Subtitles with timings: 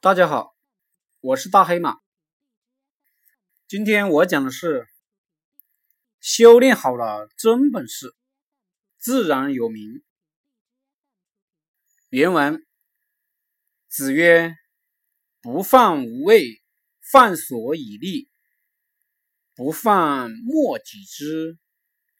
[0.00, 0.54] 大家好，
[1.18, 1.96] 我是大黑马。
[3.66, 4.86] 今天我讲的是
[6.20, 8.14] 修炼好了真本事，
[8.98, 10.04] 自然有名。
[12.10, 12.64] 原文：
[13.88, 14.54] 子曰
[15.42, 16.62] ：“不犯无畏，
[17.00, 18.28] 犯所以立；
[19.56, 21.58] 不犯莫己知，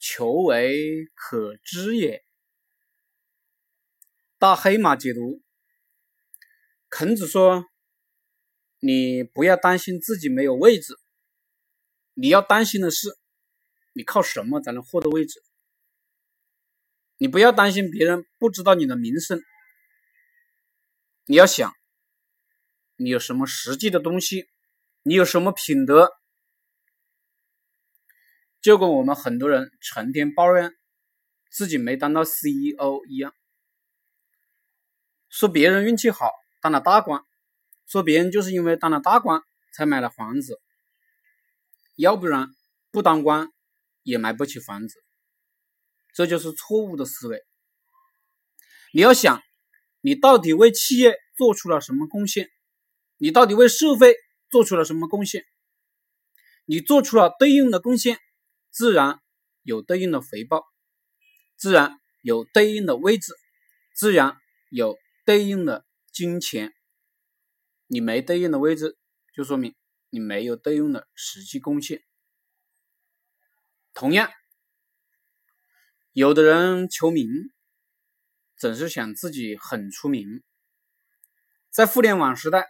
[0.00, 2.24] 求为可知也。”
[4.36, 5.40] 大黑马解读。
[6.98, 7.64] 孔子说
[8.82, 10.98] ：“你不要担心自己没有位置，
[12.14, 13.16] 你要担心的是，
[13.92, 15.40] 你靠什么才能获得位置？
[17.18, 19.40] 你不要担心别人不知道你的名声，
[21.26, 21.72] 你要想，
[22.96, 24.48] 你有什么实际的东西，
[25.04, 26.10] 你有什么品德？
[28.60, 30.72] 就跟我们很多人成天抱怨
[31.48, 33.32] 自己没当到 CEO 一样，
[35.28, 37.22] 说别人运气好。”当了大官，
[37.86, 39.42] 说别人就是因为当了大官
[39.72, 40.60] 才买了房子，
[41.96, 42.48] 要不然
[42.90, 43.48] 不当官
[44.02, 45.02] 也买不起房子，
[46.14, 47.42] 这就是错误的思维。
[48.92, 49.42] 你要想，
[50.00, 52.50] 你到底为企业做出了什么贡献？
[53.18, 54.14] 你到底为社会
[54.50, 55.44] 做出了什么贡献？
[56.64, 58.18] 你做出了对应的贡献，
[58.70, 59.20] 自然
[59.62, 60.64] 有对应的回报，
[61.56, 63.32] 自然有对应的位置，
[63.94, 64.36] 自然
[64.70, 65.84] 有对应的。
[66.18, 66.74] 金钱，
[67.86, 68.98] 你没对应的位置，
[69.32, 69.76] 就说明
[70.10, 72.02] 你没有对应的实际贡献。
[73.94, 74.28] 同样，
[76.10, 77.28] 有的人求名，
[78.56, 80.42] 总是想自己很出名。
[81.70, 82.66] 在互联网时代，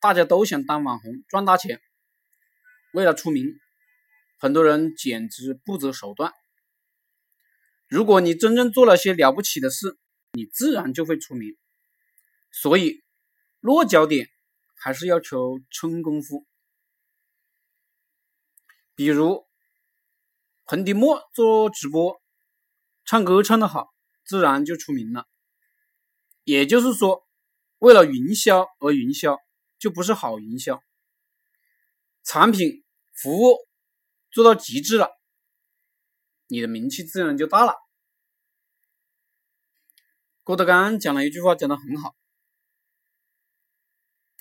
[0.00, 1.80] 大家都想当网红赚大钱，
[2.92, 3.46] 为了出名，
[4.40, 6.32] 很多人简直不择手段。
[7.86, 9.96] 如果你真正做了些了不起的事，
[10.32, 11.56] 你自然就会出名。
[12.56, 13.02] 所以，
[13.58, 14.28] 落脚点
[14.76, 16.46] 还是要求纯功夫。
[18.94, 19.44] 比如，
[20.64, 22.22] 彭迪莫做直播，
[23.04, 23.88] 唱歌唱得好，
[24.24, 25.26] 自然就出名了。
[26.44, 27.26] 也就是说，
[27.78, 29.36] 为了营销而营销，
[29.80, 30.80] 就不是好营销。
[32.22, 33.56] 产品服务
[34.30, 35.10] 做到极致了，
[36.46, 37.74] 你的名气自然就大了。
[40.44, 42.14] 郭德纲讲了一句话，讲得很好。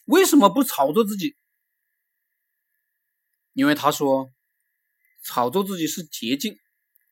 [0.05, 1.35] 为什么不炒作自己？
[3.53, 4.31] 因为他说，
[5.23, 6.57] 炒作自己是捷径，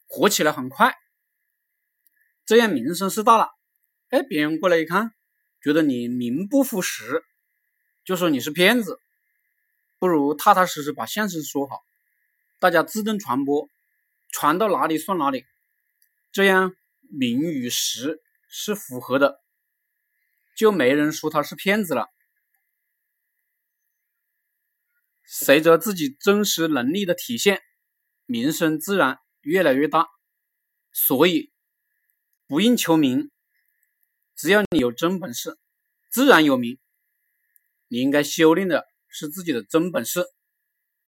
[0.08, 0.96] 火起来很快，
[2.46, 3.50] 这样名声是大了。
[4.10, 5.14] 哎，别人过来一看，
[5.62, 7.24] 觉得你名不副实，
[8.04, 9.00] 就说你是骗子，
[10.00, 11.82] 不如踏踏实实把相声说好，
[12.60, 13.70] 大家自动传播，
[14.32, 15.46] 传到哪里算哪里，
[16.32, 18.20] 这样名与实
[18.50, 19.40] 是符合的，
[20.58, 22.08] 就没人说他是骗子了。
[25.34, 27.62] 随着自己真实能力的体现，
[28.26, 30.10] 名声自然越来越大。
[30.92, 31.54] 所以，
[32.48, 33.32] 不应求名，
[34.36, 35.58] 只要你有真本事，
[36.12, 36.78] 自然有名。
[37.88, 40.26] 你应该修炼的是自己的真本事。